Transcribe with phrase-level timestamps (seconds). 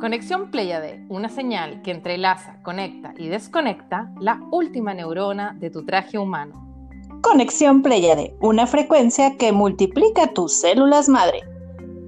[0.00, 6.16] Conexión Pléyade, una señal que entrelaza, conecta y desconecta la última neurona de tu traje
[6.16, 6.88] humano.
[7.20, 11.42] Conexión Pléyade, una frecuencia que multiplica tus células madre.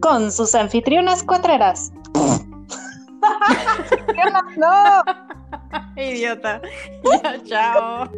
[0.00, 1.92] Con sus anfitrionas cuatreras.
[4.56, 5.02] ¡No!
[5.96, 6.62] Idiota.
[7.04, 8.09] Ya, chao.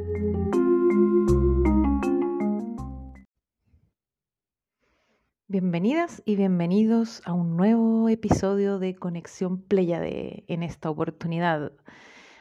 [5.55, 10.42] Bienvenidas y bienvenidos a un nuevo episodio de Conexión Pléyade.
[10.48, 11.70] En esta oportunidad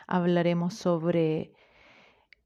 [0.08, 1.54] hablaremos sobre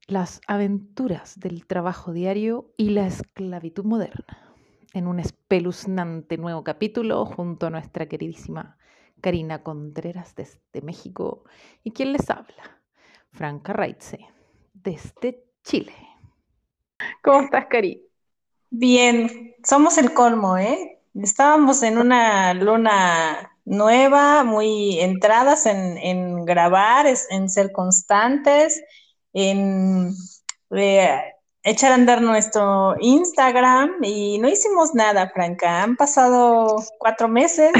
[0.08, 4.54] las aventuras del trabajo diario y la esclavitud moderna
[4.92, 8.76] en un espeluznante nuevo capítulo junto a nuestra queridísima
[9.22, 11.44] Karina Contreras desde México
[11.82, 12.82] y quien les habla,
[13.30, 14.18] Franca Raitze
[14.74, 15.94] desde Chile.
[17.22, 18.07] ¿Cómo estás, Cari?
[18.70, 21.00] Bien, somos el colmo, ¿eh?
[21.14, 28.82] Estábamos en una luna nueva, muy entradas en, grabar, en ser constantes,
[29.32, 30.14] en
[30.70, 31.08] eh,
[31.62, 35.82] echar a andar nuestro Instagram y no hicimos nada, Franca.
[35.82, 37.72] Han pasado cuatro meses.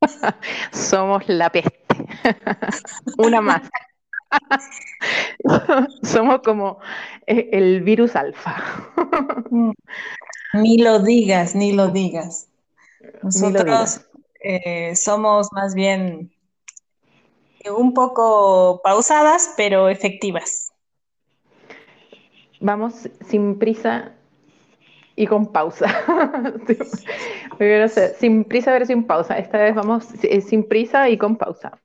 [0.72, 1.78] Somos la peste.
[3.18, 3.62] Una más.
[6.02, 6.78] Somos como
[7.26, 8.56] eh, el virus alfa.
[9.50, 9.72] Mm.
[10.54, 12.48] Ni lo digas, ni lo digas.
[13.22, 14.00] Nosotros
[14.40, 16.32] eh, somos más bien
[17.70, 20.72] un poco pausadas, pero efectivas.
[22.60, 24.12] Vamos sin prisa
[25.16, 25.86] y con pausa.
[28.18, 29.38] sin prisa pero sin pausa.
[29.38, 31.78] Esta vez vamos eh, sin prisa y con pausa.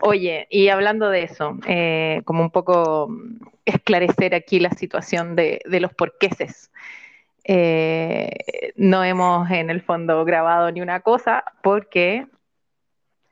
[0.00, 3.08] Oye, y hablando de eso, eh, como un poco
[3.64, 6.70] esclarecer aquí la situación de, los porqueses.
[7.44, 12.26] Eh, no hemos en el fondo grabado ni una cosa porque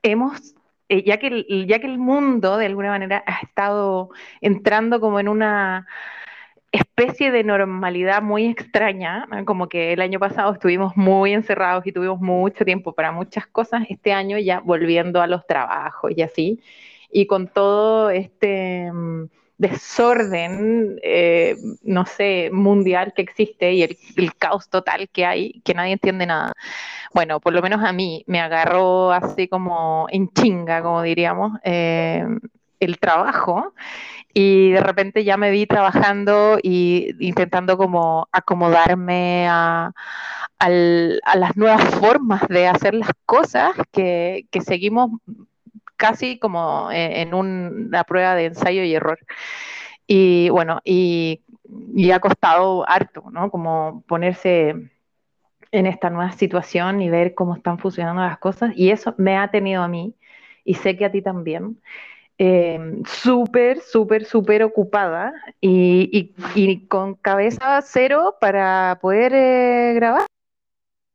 [0.02, 0.54] hemos,
[0.88, 4.10] ya, que ya que el mundo de alguna manera ha estado
[4.40, 5.88] entrando como en una
[6.74, 12.20] especie de normalidad muy extraña, como que el año pasado estuvimos muy encerrados y tuvimos
[12.20, 16.60] mucho tiempo para muchas cosas, este año ya volviendo a los trabajos y así,
[17.10, 19.26] y con todo este mm,
[19.58, 23.96] desorden, eh, no sé, mundial que existe y el,
[24.36, 26.52] caos total que hay, que nadie entiende nada.
[27.14, 32.24] Bueno, por lo menos a mí me agarró así como en chinga, como diríamos, eh,
[32.84, 33.74] el trabajo
[34.34, 39.92] y de repente ya me vi trabajando y intentando como acomodarme a,
[40.58, 45.10] las nuevas formas de hacer las cosas que, seguimos
[45.96, 49.18] casi como en, una prueba de ensayo y error.
[50.06, 51.42] Y bueno, y,
[51.94, 53.50] y, ha costado harto, ¿no?
[53.50, 54.74] Como ponerse
[55.72, 58.72] en esta nueva situación y ver cómo están funcionando las cosas.
[58.76, 60.14] Y eso me ha tenido a mí,
[60.64, 61.80] y sé que a ti también,
[62.38, 66.32] eh, súper, súper, súper ocupada y,
[66.88, 70.26] con cabeza cero para poder eh, grabar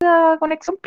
[0.02, 0.78] la conexión.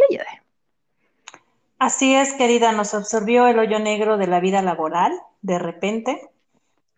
[1.78, 5.12] Así es, querida, nos absorbió el hoyo negro de la vida laboral
[5.43, 6.31] de repente.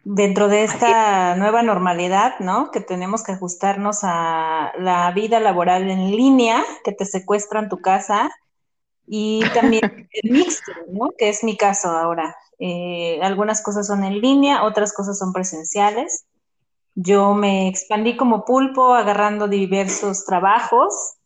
[0.06, 2.70] Dentro de esta nueva normalidad, ¿no?
[2.70, 8.30] Que tenemos que ajustarnos a la vida laboral en línea, que te secuestran tu casa,
[9.06, 11.10] y también el mixto, ¿no?
[11.16, 12.36] Que es mi caso ahora.
[12.58, 16.26] Eh, algunas cosas son en línea, otras cosas son presenciales.
[16.94, 21.16] Yo me expandí como pulpo agarrando diversos trabajos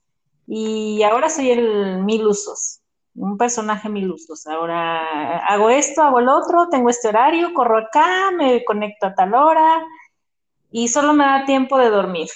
[0.47, 2.81] y ahora soy el mil usos,
[3.15, 4.47] un personaje mil usos.
[4.47, 9.35] Ahora hago esto, hago el otro, tengo este horario, corro acá, me conecto a tal
[9.35, 9.85] hora
[10.71, 12.29] y solo me da tiempo de dormir.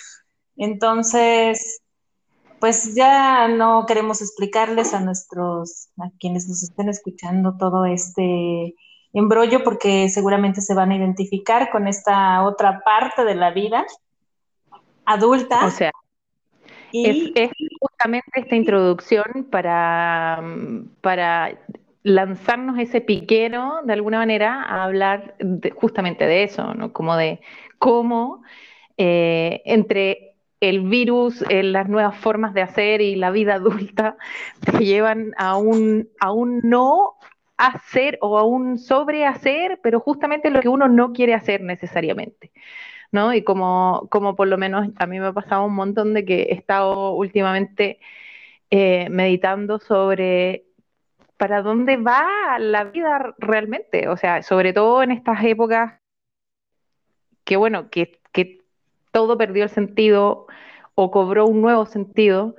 [0.57, 1.81] Entonces,
[2.63, 8.77] pues ya no queremos explicarles a nuestros, a quienes nos estén escuchando todo este
[9.13, 13.85] embrollo porque seguramente se van a identificar con esta otra parte de la vida
[15.05, 15.67] adulta.
[15.67, 15.91] O sea,
[16.93, 17.33] es,
[17.81, 20.41] justamente esta introducción para,
[21.01, 21.59] para
[22.05, 25.35] lanzarnos ese piquero de alguna manera a hablar
[25.75, 26.93] justamente de eso, ¿no?
[26.93, 27.41] Como de
[27.81, 28.45] cómo
[28.97, 30.32] eh, entre
[30.63, 34.17] el virus, las nuevas formas de hacer y la vida adulta
[34.65, 37.15] te llevan a un, a un no
[37.57, 42.53] hacer o a un sobrehacer, pero justamente lo que uno no quiere hacer necesariamente.
[43.11, 43.35] ¿no?
[43.35, 46.43] Y como, como por lo menos a mí me ha pasado un montón de que
[46.45, 47.99] he estado últimamente
[48.71, 50.65] eh, meditando sobre
[51.37, 56.01] para dónde va la vida realmente, o sea, sobre todo en estas épocas
[57.45, 58.22] que bueno, que
[59.13, 60.47] todo perdió el sentido
[60.95, 62.57] o cobró un nuevo sentido,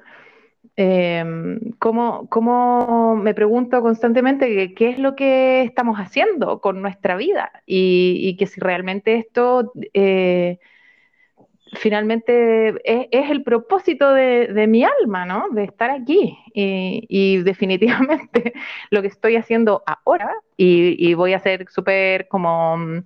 [0.76, 8.36] Em, ¿cómo, me pregunto constantemente qué es lo que estamos haciendo con nuestra vida y,
[8.38, 10.58] que si realmente esto eh,
[11.74, 15.50] finalmente es, el propósito de, mi alma, ¿no?
[15.52, 16.38] De estar aquí.
[16.56, 18.54] Y, definitivamente
[18.90, 23.04] lo que estoy haciendo ahora, y, voy a ser súper como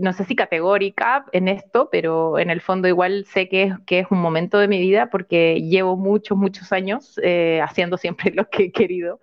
[0.00, 4.00] no sé si categórica en esto, pero en el fondo igual sé que es, que
[4.00, 8.48] es un momento de mi vida porque llevo muchos, muchos años eh, haciendo siempre lo
[8.48, 9.20] que he querido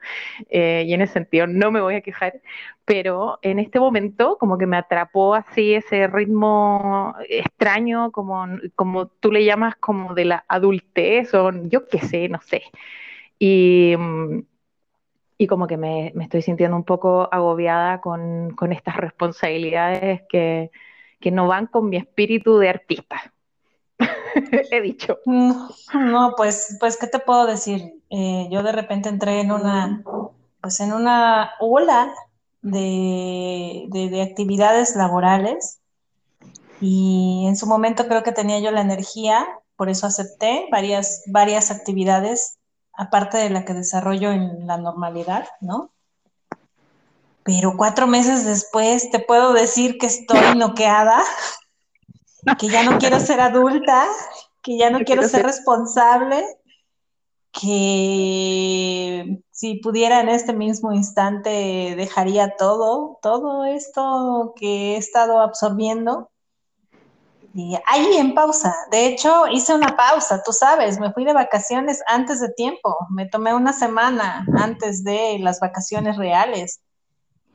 [0.49, 2.41] eh, y en ese sentido no me voy a quejar,
[2.85, 9.31] pero en este momento como que me atrapó así ese ritmo extraño, como, como tú
[9.31, 12.63] le llamas como de la adultez o yo qué sé, no sé.
[13.39, 14.41] Y, mm,
[15.41, 20.69] y como que me, estoy sintiendo un poco agobiada con, estas responsabilidades que,
[21.31, 23.33] no van con mi espíritu de artista.
[24.71, 25.17] He dicho.
[25.25, 27.91] No, pues, pues, ¿qué te puedo decir?
[28.11, 30.03] Eh, yo de repente entré en una,
[30.61, 32.13] pues en una ola
[32.61, 35.79] de, de, actividades laborales
[36.79, 41.71] y en su momento creo que tenía yo la energía, por eso acepté varias, varias
[41.71, 42.59] actividades
[43.01, 45.91] aparte de la que desarrollo en la normalidad, ¿no?
[47.43, 51.19] Pero cuatro meses después te puedo decir que estoy noqueada,
[52.59, 54.05] que ya no quiero ser adulta,
[54.61, 56.45] que ya no quiero ser responsable,
[57.51, 66.29] que si pudiera en este mismo instante dejaría todo, todo esto que he estado absorbiendo
[67.53, 68.73] y ahí en pausa.
[68.91, 73.25] De hecho, hice una pausa, tú sabes, me fui de vacaciones antes de tiempo, me
[73.27, 76.81] tomé una semana antes de las vacaciones reales.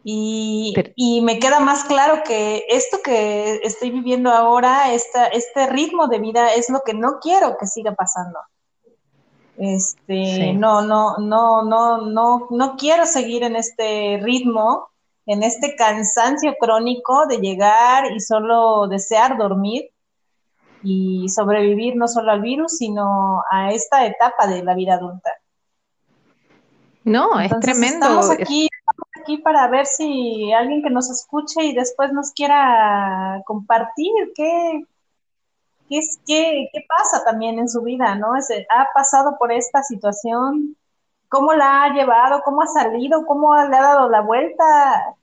[0.09, 6.07] Y, y me queda más claro que esto que estoy viviendo ahora, esta, este ritmo
[6.07, 8.39] de vida es lo que no quiero que siga pasando.
[9.59, 14.91] Este, no, no, no, no, no, no quiero seguir en este ritmo
[15.26, 19.90] en este cansancio crónico de llegar y solo desear dormir
[20.82, 25.32] y sobrevivir no solo al virus, sino a esta etapa de la vida adulta.
[27.02, 28.06] No, es tremendo.
[28.06, 28.69] Estamos aquí,
[29.20, 34.84] aquí para ver si alguien que nos escuche y después nos quiera compartir qué,
[35.88, 38.32] qué, qué, qué pasa también en su vida, ¿no?
[38.34, 40.76] ha pasado por esta situación,
[41.28, 45.17] cómo la ha llevado, cómo ha salido, cómo le ha dado la vuelta,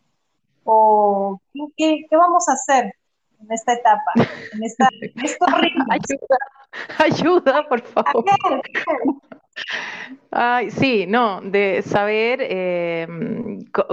[0.63, 1.39] o
[1.77, 2.93] qué, vamos a hacer
[3.41, 4.11] en esta etapa,
[4.53, 4.87] en, esta,
[5.89, 6.37] Ayuda,
[6.99, 8.23] ayuda, por favor.
[10.31, 13.07] Ay, sí, no, de saber eh,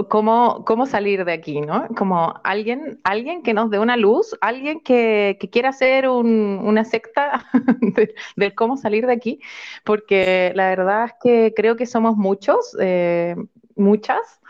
[0.09, 1.87] cómo, cómo salir de aquí, ¿no?
[1.95, 7.45] Como alguien, alguien que nos dé una luz, alguien que, quiera hacer una secta
[8.35, 9.39] de, cómo salir de aquí,
[9.85, 13.35] porque la verdad es que creo que somos muchos, eh,
[13.75, 14.41] muchas,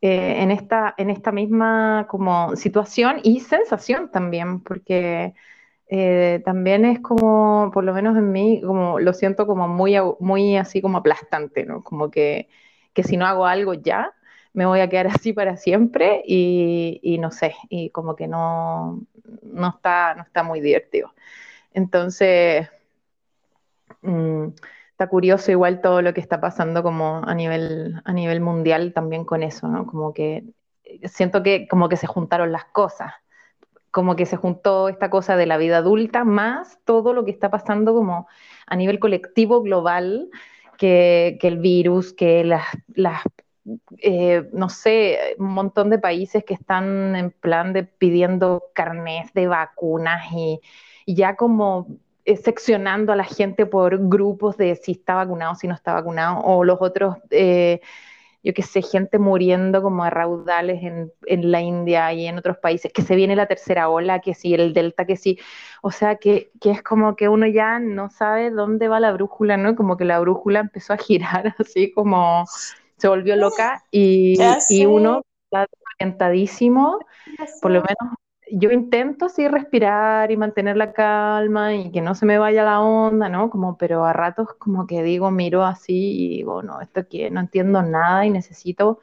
[0.00, 5.34] eh, en, esta, en esta misma como situación y sensación también, porque
[5.88, 10.56] eh, también es como, por lo menos en mí, como lo siento como muy, muy
[10.56, 11.82] así como aplastante, ¿no?
[11.84, 12.48] Como que,
[12.92, 14.12] que si no hago algo ya,
[14.52, 19.00] me voy a quedar así para siempre y, y no sé, y como que no,
[19.42, 21.14] no, está, no está muy divertido.
[21.74, 22.68] Entonces,
[24.02, 24.48] mmm,
[24.90, 29.24] está curioso igual todo lo que está pasando como a nivel, a nivel mundial también
[29.24, 29.86] con eso, ¿no?
[29.86, 30.44] Como que
[31.04, 33.12] siento que como que se juntaron las cosas,
[33.96, 37.50] como que se juntó esta cosa de la vida adulta más todo lo que está
[37.50, 38.28] pasando como
[38.66, 40.28] a nivel colectivo global,
[40.76, 43.22] que, el virus, que las, las
[43.96, 49.46] eh, no sé, un montón de países que están en plan de pidiendo carnet de
[49.46, 50.60] vacunas y,
[51.06, 51.86] y ya como
[52.26, 56.40] eh, seccionando a la gente por grupos de si está vacunado, si no está vacunado,
[56.40, 57.80] o los otros, eh,
[58.46, 62.58] yo qué sé, gente muriendo como a raudales en, en, la India y en otros
[62.58, 65.36] países, que se viene la tercera ola, que sí, el delta, que sí,
[65.82, 69.56] o sea, que, que es como que uno ya no sabe dónde va la brújula,
[69.56, 69.74] ¿no?
[69.74, 72.44] Como que la brújula empezó a girar así como
[72.96, 74.38] se volvió loca y,
[74.68, 75.66] y uno está
[75.98, 77.00] orientadísimo,
[77.60, 78.14] por lo menos
[78.50, 82.80] yo intento sí respirar y mantener la calma y que no se me vaya la
[82.80, 83.50] onda, ¿no?
[83.50, 87.40] Como, pero a ratos como que digo, miro así y digo, no, esto que no
[87.40, 89.00] entiendo nada y necesito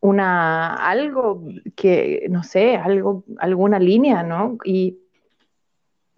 [0.00, 1.42] una, algo
[1.76, 4.58] que, no sé, algo, alguna línea, ¿no?
[4.64, 4.98] Y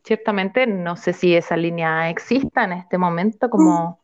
[0.02, 4.00] ciertamente no sé si esa línea exista en este momento como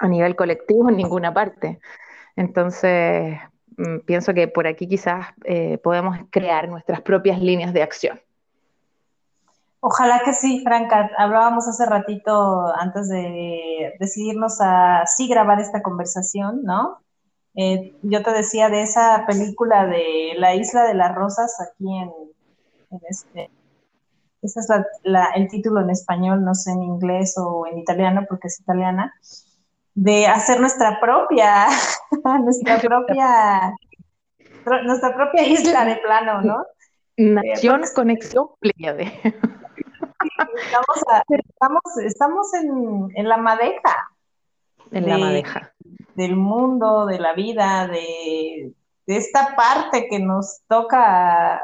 [0.00, 1.80] a nivel colectivo en ninguna parte.
[2.34, 3.55] Entonces, Mm,
[4.04, 8.20] pienso que por aquí quizás eh, podemos crear nuestras propias líneas de acción.
[9.80, 11.10] Ojalá que sí, Franca.
[11.16, 16.98] Hablábamos hace ratito antes de decidirnos a sí grabar esta conversación, ¿no?
[17.54, 22.10] Eh, yo te decía de esa película de La Isla de las Rosas aquí en,
[23.08, 23.50] este.
[24.42, 24.68] Ese es
[25.34, 29.12] el título en español, no sé en inglés o en italiano porque es italiana,
[29.94, 31.66] de hacer nuestra propia,
[32.42, 33.74] nuestra propia,
[34.84, 36.64] nuestra propia isla de plano, ¿no?
[37.16, 39.12] Nación Conexión Pleiade.
[41.48, 44.10] Estamos, estamos, en, la madeja.
[44.90, 45.72] En la madeja.
[46.14, 48.74] Del mundo, de la vida, de,
[49.06, 51.62] esta parte que nos toca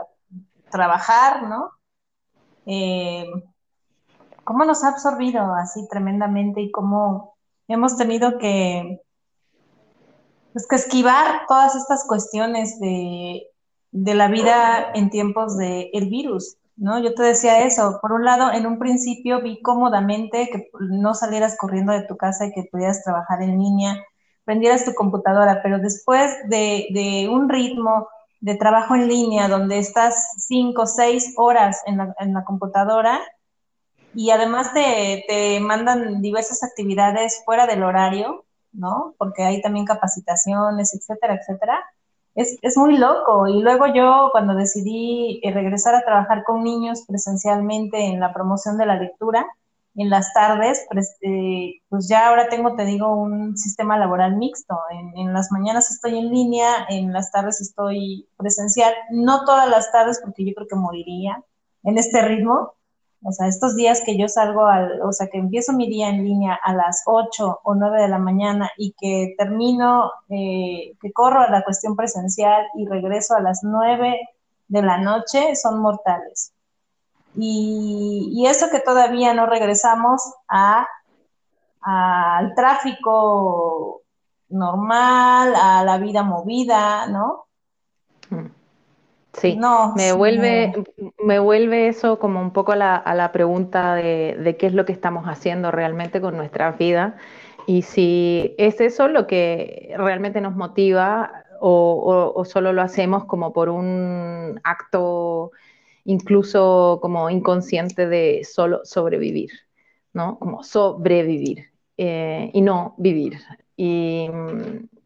[0.71, 1.71] trabajar, ¿no?
[2.67, 3.27] Eh,
[4.45, 7.37] ¿Cómo nos ha absorbido así tremendamente y cómo
[7.69, 9.02] hemos tenido que,
[10.53, 13.47] pues, que esquivar todas estas cuestiones de,
[13.91, 16.57] de la vida en tiempos del el virus?
[16.77, 16.99] ¿no?
[16.99, 17.99] Yo te decía eso.
[18.01, 22.47] Por un lado, en un principio vi cómodamente que no salieras corriendo de tu casa
[22.47, 24.03] y que pudieras trabajar en línea,
[24.45, 28.09] prendieras tu computadora, pero después de, un ritmo
[28.41, 33.21] de trabajo en línea donde estás cinco, seis horas en la, computadora
[34.15, 39.15] y además te, te mandan diversas actividades fuera del horario, ¿no?
[39.19, 41.81] Porque hay también capacitaciones, etcétera, etcétera
[42.35, 43.47] es, muy loco.
[43.47, 48.79] Y luego yo, cuando decidí eh, regresar a trabajar con niños presencialmente en la promoción
[48.79, 49.47] de la lectura,
[49.95, 54.79] en las tardes, pues, eh, pues ya ahora tengo, te digo, un sistema laboral mixto.
[54.91, 58.95] En, en, las mañanas estoy en línea, en las tardes estoy presencial.
[59.11, 61.43] No todas las tardes, porque yo creo que moriría
[61.83, 62.75] en este ritmo,
[63.25, 66.25] o sea, estos días que yo salgo, al, o sea, que empiezo mi día en
[66.25, 71.41] línea a las 8 o 9 de la mañana y que termino, eh, que corro
[71.41, 74.19] a la cuestión presencial y regreso a las 9
[74.69, 76.53] de la noche, son mortales.
[77.37, 80.87] Y, eso que todavía no regresamos al
[82.55, 84.03] tráfico
[84.49, 87.47] normal, a la vida movida, ¿no?
[89.33, 89.39] Mm.
[89.41, 90.73] Sí, no, me, vuelve,
[91.19, 95.25] me vuelve eso como un poco a la pregunta de, qué es lo que estamos
[95.27, 97.17] haciendo realmente con nuestra vida
[97.67, 103.53] y si es eso lo que realmente nos motiva o, o, solo lo hacemos como
[103.53, 105.53] por un acto
[106.05, 109.51] incluso como inconsciente de solo sobrevivir,
[110.13, 110.39] ¿no?
[110.39, 113.39] Como sobrevivir eh, y no vivir.
[113.77, 114.29] Y,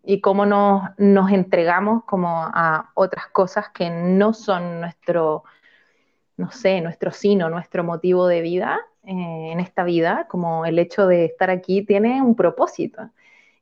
[0.06, 5.42] y cómo nos, nos, entregamos como a otras cosas que no son nuestro,
[6.36, 11.08] no sé, nuestro sino, nuestro motivo de vida eh, en esta vida, como el hecho
[11.08, 13.10] de estar aquí tiene un propósito.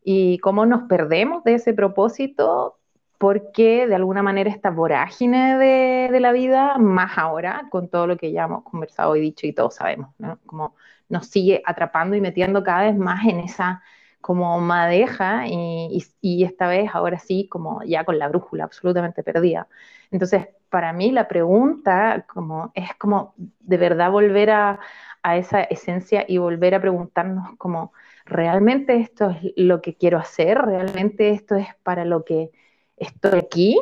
[0.02, 2.78] Y cómo nos perdemos de ese propósito
[3.16, 8.18] porque de alguna manera esta vorágine de, de, la vida, más ahora, con todo lo
[8.18, 10.38] que ya hemos conversado y dicho y todos sabemos, ¿no?
[10.44, 10.74] Como
[11.08, 13.82] nos sigue atrapando y metiendo cada vez más en esa
[14.24, 19.68] como madeja y, y, esta vez ahora sí como ya con la brújula absolutamente perdida.
[20.10, 24.80] Entonces, para mí la pregunta como, es como de verdad volver a,
[25.22, 27.92] a esa esencia y volver a preguntarnos como,
[28.24, 30.56] ¿realmente esto es lo que quiero hacer?
[30.58, 32.50] ¿Realmente esto es para lo que
[32.96, 33.78] estoy aquí?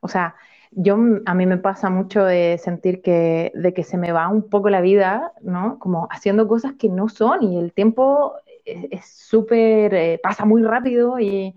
[0.00, 0.34] O sea,
[0.72, 4.50] yo a mí me pasa mucho de sentir que de que se me va un
[4.50, 5.78] poco la vida, ¿no?
[5.78, 8.34] Como haciendo cosas que no son y el tiempo
[8.66, 11.54] es súper, eh, pasa muy rápido y,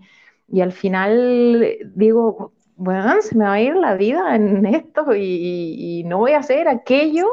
[0.48, 6.02] y, al final digo, bueno, se me va a ir la vida en esto y,
[6.06, 7.26] no voy a hacer aquello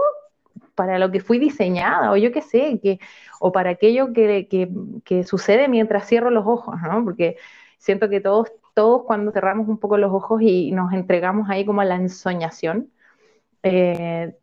[0.76, 3.00] para lo que fui diseñada o yo qué sé, que,
[3.40, 4.70] o para aquello que, que,
[5.06, 7.04] que, sucede mientras cierro los ojos, ¿no?
[7.04, 7.38] Porque
[7.78, 11.82] siento que todos, todos cuando cerramos un poco los ojos y nos entregamos ahí como
[11.82, 12.92] a la ensoñación,
[13.64, 14.36] eh,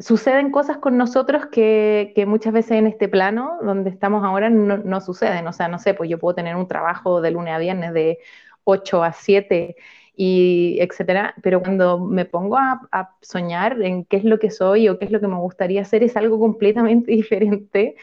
[0.00, 5.46] suceden cosas con nosotros que, muchas veces en este plano donde estamos ahora no, suceden.
[5.46, 8.18] O sea, no sé, pues yo puedo tener un trabajo de lunes a viernes de
[8.64, 9.76] 8 a 7
[10.16, 14.98] y etcétera, pero cuando me pongo a, soñar en qué es lo que soy o
[14.98, 17.96] qué es lo que me gustaría hacer es algo completamente diferente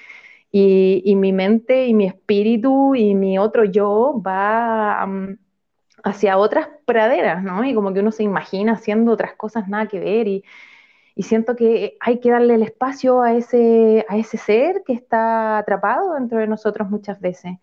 [0.52, 5.38] y, mi mente y mi espíritu y mi otro yo va mm,
[6.04, 7.64] hacia otras praderas, ¿no?
[7.66, 10.44] Y como que uno se imagina haciendo otras cosas nada que ver y,
[11.18, 15.58] y siento que hay que darle el espacio a ese, a ese ser que está
[15.58, 17.54] atrapado dentro de nosotros muchas veces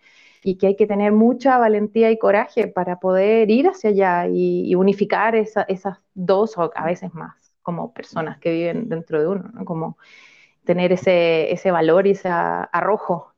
[0.43, 4.75] y que hay que tener mucha valentía y coraje para poder ir hacia allá y,
[4.75, 9.99] unificar esas dos o a veces más como personas que viven dentro de uno, como
[10.65, 13.35] tener ese, ese valor y ese arrojo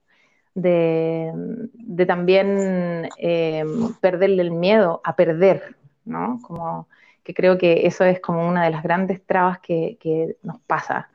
[0.54, 1.30] de,
[1.74, 3.66] de también eh,
[4.00, 6.40] perderle el miedo a perder, ¿no?
[6.40, 6.88] Como
[7.26, 11.10] que creo que eso es como una de las grandes trabas que, nos pasa,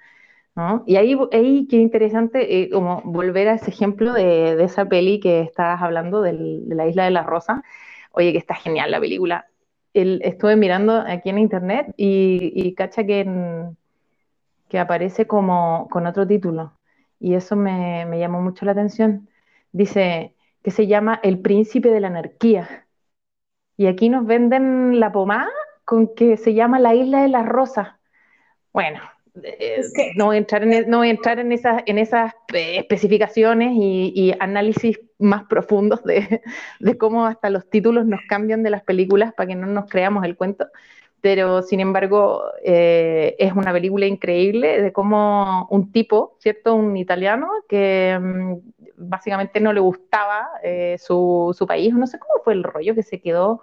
[0.55, 0.83] ¿no?
[0.85, 5.21] Y ahí, ahí qué interesante, eh, como volver a ese ejemplo de, de esa peli
[5.21, 7.63] que estabas hablando, del, de la Isla de la Rosa.
[8.11, 9.47] Oye, que está genial la película.
[9.93, 13.77] El, estuve mirando aquí en internet y, y cacha que, en,
[14.69, 16.73] que aparece como con otro título.
[17.21, 19.29] Y eso me, me llamó mucho la atención.
[19.71, 22.87] Dice que se llama El Príncipe de la Anarquía.
[23.77, 25.49] Y aquí nos venden la pomada
[25.91, 27.89] con que se llama la Isla de las Rosas.
[28.71, 29.01] Bueno,
[29.43, 29.81] eh,
[30.15, 32.77] no, voy a entrar en, e, no voy a entrar en esas, en esas eh,
[32.77, 36.41] especificaciones y, y, análisis más profundos de,
[36.79, 40.23] de, cómo hasta los títulos nos cambian de las películas para que no nos creamos
[40.23, 40.65] el cuento.
[41.19, 46.73] Pero, sin embargo, eh, es una película increíble de cómo un tipo, ¿cierto?
[46.73, 48.53] Un italiano que mm,
[48.95, 53.03] básicamente no le gustaba eh, su, su, país, no sé cómo fue el rollo, que
[53.03, 53.59] se quedó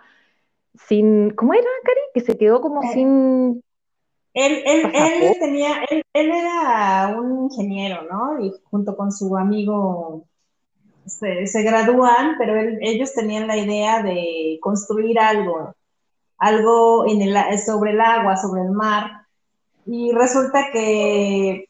[0.75, 2.00] sin, ¿cómo era, Cari?
[2.14, 3.62] Que se quedó como Eh, sin
[4.34, 8.44] Él, él, él tenía, él, él era un ingeniero, ¿no?
[8.44, 10.25] Y junto con su amigo
[11.06, 15.75] se, se gradúan, pero ellos tenían la idea de construir algo,
[16.37, 19.22] algo en el, sobre el agua, sobre el mar,
[19.87, 21.68] y resulta que,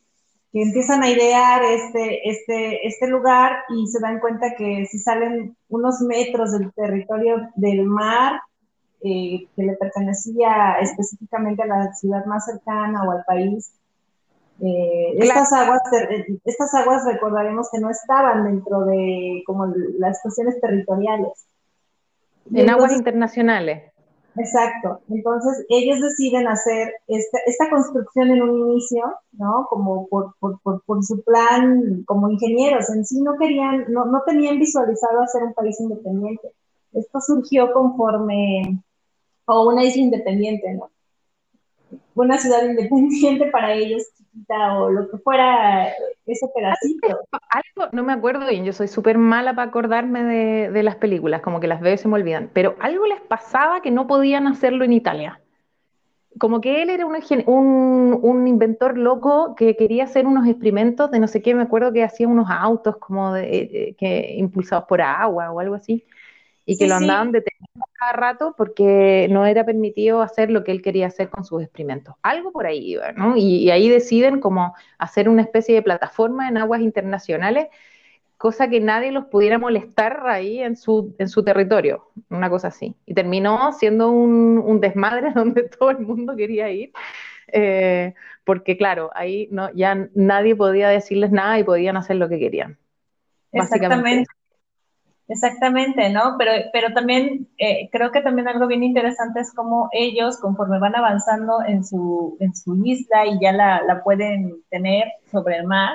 [0.53, 5.57] que empiezan a idear este, este, este lugar y se dan cuenta que si salen
[5.69, 8.41] unos metros del territorio del mar,
[9.03, 13.73] eh, que le pertenecía específicamente a la ciudad más cercana o al país,
[14.61, 15.81] eh, Claro, estas aguas,
[16.45, 19.67] estas aguas recordaremos que no estaban dentro de como
[19.99, 21.47] las cuestiones territoriales.
[22.51, 23.93] Y en aguas entonces internacionales.
[24.37, 25.01] Exacto.
[25.11, 29.67] Entonces, ellos deciden hacer esta, esta construcción en un inicio, ¿no?
[29.69, 32.89] Como por, por, por, por, su plan, como ingenieros.
[32.91, 36.53] En sí no querían, no, no tenían visualizado hacer un país independiente.
[36.93, 38.81] Esto surgió conforme,
[39.49, 40.91] o una isla independiente, ¿no?
[42.15, 45.89] Una ciudad independiente para ellos, chiquita, o lo que fuera
[46.27, 47.21] ese pedacito.
[47.51, 51.41] Algo, no me acuerdo bien, yo soy súper mala para acordarme de, de, las películas,
[51.41, 54.47] como que las veo y se me olvidan, pero algo les pasaba que no podían
[54.47, 55.41] hacerlo en Italia.
[56.39, 61.19] Como que él era un, un, un inventor loco que quería hacer unos experimentos de
[61.19, 65.01] no sé qué, me acuerdo que hacía unos autos como de, de, que, impulsados por
[65.01, 66.05] agua o algo así,
[66.69, 67.33] y que Sí, lo andaban sí.
[67.33, 71.63] deteniendo cada rato porque no era permitido hacer lo que él quería hacer con sus
[71.63, 72.15] experimentos.
[72.23, 73.37] Algo por ahí iba, ¿no?
[73.37, 77.69] Y, y ahí deciden como hacer una especie de plataforma en aguas internacionales,
[78.37, 82.97] cosa que nadie los pudiera molestar ahí en su, en su territorio, una cosa así.
[83.07, 86.93] Y terminó siendo un, un desmadre donde todo el mundo quería ir.
[87.53, 92.39] Eh, porque claro, ahí no, ya nadie podía decirles nada y podían hacer lo que
[92.39, 92.79] querían.
[93.53, 94.29] Exactamente.
[95.29, 96.37] Exactamente, ¿no?
[96.39, 100.97] Pero, pero también eh, creo que también algo bien interesante es cómo ellos, conforme van
[100.97, 105.91] avanzando en su, en su isla y ya la, la pueden tener sobre el mar,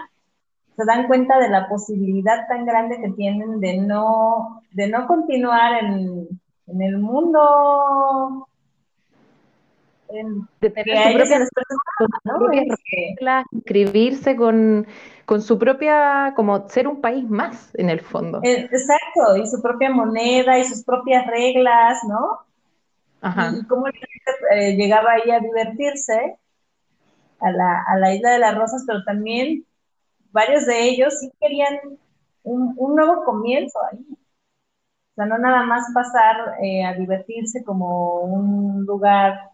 [0.76, 5.84] se dan cuenta de la posibilidad tan grande que tienen de no, de no continuar
[5.84, 6.28] en,
[6.68, 8.48] en el mundo
[10.10, 11.24] en, de tener
[13.52, 14.86] inscribirse con,
[15.34, 18.40] con su propia, como ser un país más en el fondo.
[18.44, 22.46] eh, exacto, y su propia moneda y sus propias reglas, ¿no?
[23.20, 23.52] Ajá.
[23.56, 26.38] Y, y cómo eh, llegaba ahí a divertirse
[27.40, 29.66] a la, a la isla de las rosas, pero también
[30.32, 31.80] varios de ellos sí querían
[32.44, 34.06] un, un nuevo comienzo ahí.
[34.12, 39.53] O sea, no nada más pasar eh, a divertirse como un lugar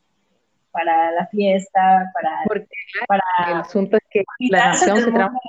[0.72, 2.32] para la fiesta, para...
[2.46, 2.68] Porque
[3.08, 5.40] para el asunto es que la nación se transformó...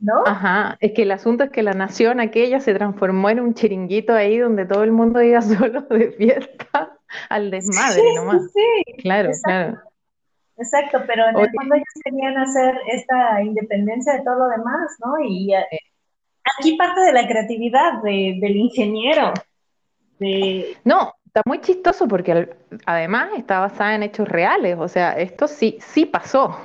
[0.00, 0.22] ¿No?
[0.24, 4.14] Ajá, es que el asunto es que la nación aquella se transformó en un chiringuito
[4.14, 6.96] ahí donde todo el mundo iba solo de fiesta
[7.28, 8.42] al desmadre sí, nomás.
[8.42, 9.02] Sí, sí.
[9.02, 9.48] Claro, Exacto.
[9.48, 9.88] claro.
[10.58, 11.44] Exacto, pero en Oye.
[11.44, 15.14] el fondo ellos querían hacer esta independencia de todo lo demás, ¿no?
[15.24, 15.64] Y eh,
[16.58, 19.32] aquí parte de la creatividad de, del ingeniero.
[20.18, 20.76] De...
[20.84, 22.50] No, está muy chistoso porque
[22.84, 26.58] además está basada en hechos reales, o sea, esto sí, sí pasó.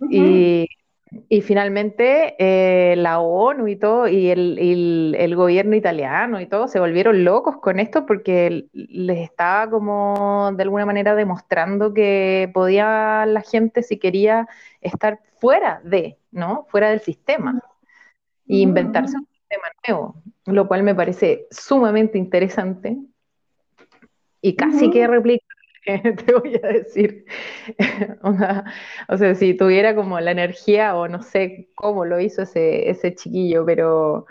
[0.00, 0.08] Uh -huh.
[0.10, 0.68] y,
[1.28, 6.68] y, finalmente eh, la ONU y todo, y el, el, el, gobierno italiano y todo,
[6.68, 13.26] se volvieron locos con esto porque les estaba como de alguna manera demostrando que podía
[13.26, 14.48] la gente, si quería,
[14.80, 16.66] estar fuera de, ¿no?
[16.70, 17.60] Fuera del sistema.
[18.48, 20.14] E inventarse un sistema nuevo,
[20.46, 22.98] lo cual me parece sumamente interesante
[24.42, 24.92] y casi uh -huh.
[24.92, 25.46] que replica
[25.84, 27.24] te voy a decir.
[29.08, 33.14] o, sea, si tuviera como la energía, o no sé cómo lo hizo ese, ese
[33.14, 34.26] chiquillo, pero,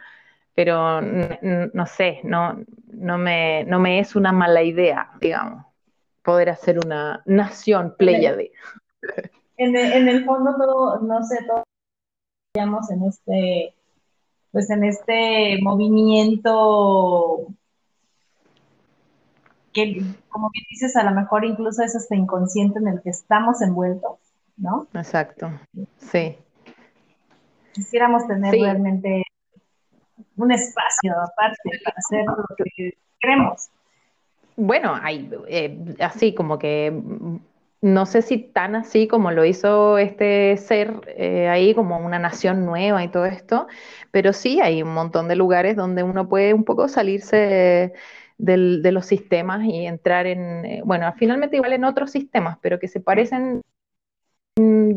[0.56, 5.66] pero no sé, no, no, me, no me es una mala idea, digamos,
[6.24, 8.52] poder hacer una nación Pléyade.
[9.58, 11.64] en, en, el fondo todo, no sé, todos
[12.54, 13.76] estamos en este,
[14.52, 17.48] pues en este movimiento
[19.74, 23.62] que, como bien dices, a lo mejor incluso es hasta inconsciente en el que estamos
[23.62, 24.20] envueltos,
[24.58, 24.88] ¿no?
[24.94, 25.52] Exacto,
[25.98, 26.38] sí.
[27.74, 29.24] Quisiéramos tener realmente
[30.36, 33.70] un espacio aparte para hacer lo que queremos.
[34.58, 36.94] Bueno, hay eh, así como que
[37.82, 42.66] no sé si tan así como lo hizo este ser eh, ahí, como una nación
[42.66, 43.68] nueva y todo esto,
[44.12, 47.94] pero sí hay un montón de lugares donde uno puede un poco salirse
[48.38, 52.88] de los sistemas y entrar en, eh, bueno, finalmente igual en otros sistemas, pero que
[52.88, 53.62] se parecen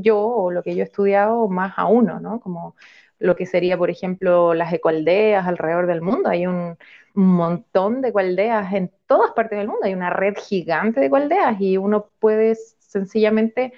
[0.03, 2.41] yo o lo que yo he estudiado más a uno, ¿no?
[2.41, 2.77] Como
[3.19, 6.29] lo que sería, por ejemplo, las ecoaldeas alrededor del mundo.
[6.29, 6.77] Hay un,
[7.17, 9.85] montón de ecoaldeas en todas partes del mundo.
[9.85, 12.57] Hay una red gigante de ecoaldeas y uno puede
[12.95, 13.73] sencillamente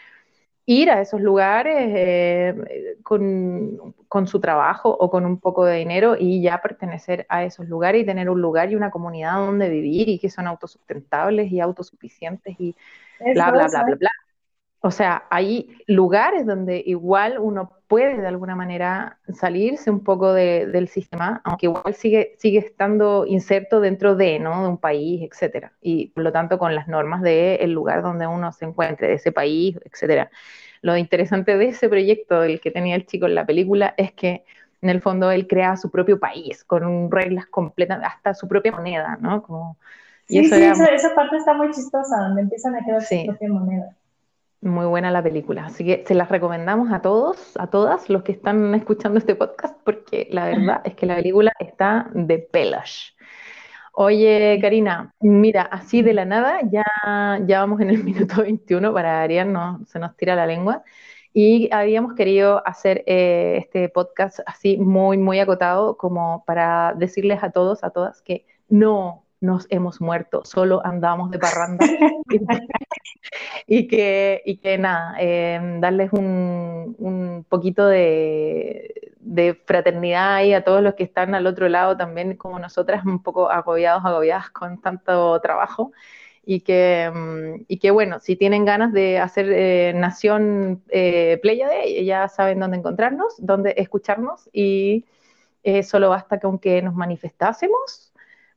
[0.67, 6.17] ir a esos lugares eh, con, con, su trabajo o con un poco de dinero
[6.19, 10.09] y ya pertenecer a esos lugares y tener un lugar y una comunidad donde vivir
[10.09, 12.75] y que son autosustentables y autosuficientes y
[13.35, 14.11] bla, bla, bla, bla, bla.
[14.87, 20.87] O sea, hay lugares donde igual uno puede de alguna manera salirse un poco del
[20.87, 24.63] sistema, aunque igual sigue, sigue estando inserto dentro de, ¿no?
[24.63, 25.73] de un país, etcétera.
[25.83, 29.33] Y por lo tanto con las normas del lugar donde uno se encuentre, de ese
[29.33, 30.31] país, etcétera.
[30.83, 34.45] Lo interesante de ese proyecto, el que tenía el chico en la película, es que
[34.83, 39.19] en el fondo él crea su propio país, con reglas completas, hasta su propia moneda,
[39.21, 39.43] ¿no?
[39.43, 39.79] Como,
[40.29, 43.97] sí, sí, esa, parte está muy chistosa, donde empiezan a crear su propia moneda.
[44.63, 48.33] Muy buena la película, así que se las recomendamos a todos, a todas los que
[48.33, 53.15] están escuchando este podcast, porque la verdad es que la película está de pelas.
[53.93, 56.85] Oye, Karina, mira, así de la nada, ya,
[57.47, 60.83] ya vamos en el minuto 21 para Arián, no, se nos tira la lengua,
[61.33, 67.51] y habíamos querido hacer eh, este podcast así muy, muy acotado, como para decirles a
[67.51, 71.87] todos, a todas, que no nos hemos muerto, solo andamos de parranda.
[73.67, 80.65] y, que, y que nada, em, darles un, un poquito de, de, fraternidad ahí a
[80.65, 84.81] todos los que están al otro lado también, como nosotras, un poco agobiados, agobiadas con
[84.81, 85.93] tanto trabajo.
[86.49, 92.05] Y que, em, y que bueno, si tienen ganas de hacer eh, Nación eh, Pléyade,
[92.05, 95.05] ya saben dónde encontrarnos, dónde escucharnos y
[95.65, 98.13] eh, solo basta que aunque nos manifestásemos,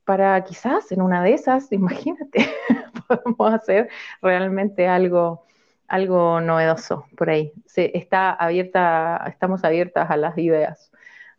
[0.09, 2.51] para quizás en una de esas, imagínate,
[3.07, 3.89] podemos hacer
[4.23, 5.45] realmente algo,
[5.87, 7.53] algo novedoso por ahí.
[7.67, 10.91] Se, está abierta, estamos abiertas a las ideas.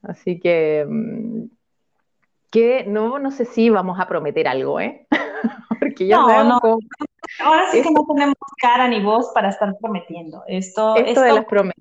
[0.05, 1.47] Así que, mm,
[2.53, 5.05] que no, no sé si vamos a prometer algo, ¿eh?
[5.81, 6.79] Porque ya no, no.
[7.41, 10.45] Ahora sí que no tenemos cara ni voz para estar prometiendo.
[10.47, 11.75] Esto, esto, de las promesas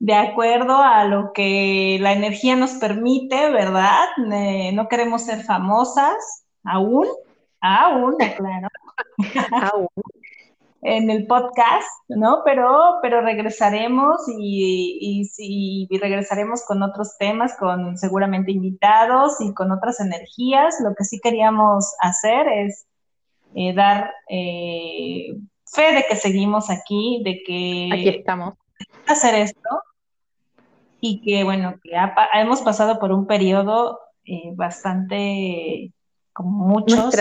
[0.00, 4.06] de acuerdo a lo que la energía nos permite, ¿verdad?
[4.72, 7.06] no queremos ser famosas, aún,
[7.60, 8.68] aún, claro.
[9.72, 9.88] aún.
[10.82, 12.42] en el podcast, ¿no?
[12.44, 19.98] Pero, pero regresaremos y, y, regresaremos con otros temas, con seguramente invitados y con otras
[19.98, 20.76] energías.
[20.80, 22.86] Lo que sí queríamos hacer es
[23.56, 27.90] eh, dar eh, fe de que seguimos aquí, de que...
[27.92, 28.54] Aquí estamos.
[29.06, 29.82] Hacer esto
[31.00, 31.92] y que bueno, que
[32.34, 35.92] hemos pasado por un periodo eh, bastante,
[36.32, 37.16] como muchos.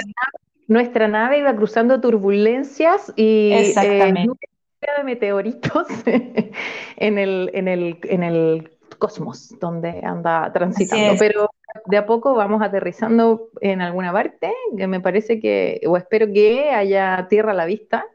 [0.67, 4.33] Nuestra nave, iba cruzando turbulencias y eh, Exactamente.
[4.81, 5.87] de meteoritos
[6.97, 11.15] en el, en, el, en el cosmos donde anda transitando.
[11.17, 11.49] Pero
[11.85, 16.71] de a poco vamos aterrizando en alguna parte, que me parece que, o espero que
[16.71, 18.05] haya tierra a la vista.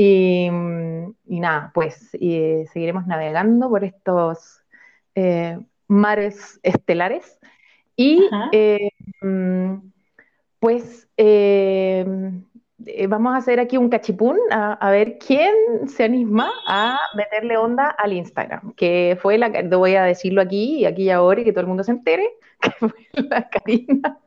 [0.00, 0.48] Y,
[1.26, 4.62] y nada, pues y seguiremos navegando por estos
[5.16, 5.58] eh,
[5.88, 7.40] mares estelares.
[7.96, 9.74] Y eh, mm,
[10.60, 12.06] pues eh,
[13.08, 15.52] vamos a hacer aquí un cachipún a, ver quién
[15.88, 20.84] se anima a meterle onda al Instagram, que fue la, voy a decirlo aquí y
[20.84, 24.20] aquí y ahora y que todo el mundo se entere, que fue la Karina,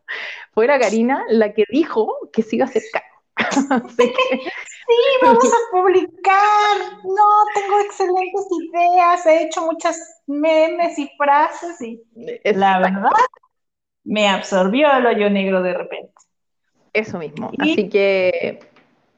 [0.51, 3.03] fue la Karina la que dijo que se iba a acercar
[4.91, 6.77] Sí, vamos a publicar.
[7.03, 9.25] No, tengo excelentes ideas.
[9.25, 12.01] He hecho muchas memes y frases y
[12.43, 13.11] la verdad
[14.03, 16.13] me absorbió el hoyo negro de repente.
[16.93, 17.51] Eso mismo.
[17.59, 18.59] Así que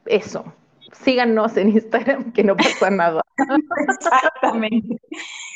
[0.06, 0.46] eso.
[0.92, 3.22] Síganos en Instagram que no pasa nada.
[3.90, 5.02] Exactamente.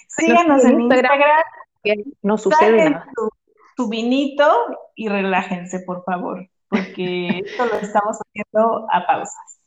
[0.08, 1.44] Síganos en Instagram,
[1.84, 3.08] que no sucede nada.
[3.76, 4.52] su vinito
[4.96, 9.60] y relájense, por favor porque esto lo estamos haciendo a pausas.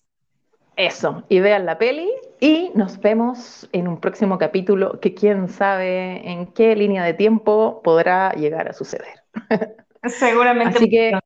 [0.76, 6.26] Eso, y vean la peli y nos vemos en un próximo capítulo que quién sabe
[6.30, 9.22] en qué línea de tiempo podrá llegar a suceder.
[10.04, 10.78] Seguramente.
[10.78, 11.18] Así que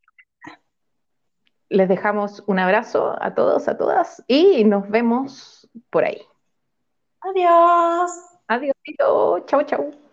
[1.68, 6.22] les dejamos un abrazo a todos, a todas y nos vemos por ahí.
[7.20, 8.10] Adiós.
[8.48, 8.74] Adiós.
[9.46, 10.04] Chau, chau.